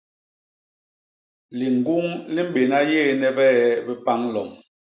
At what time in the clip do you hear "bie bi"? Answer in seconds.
3.37-3.93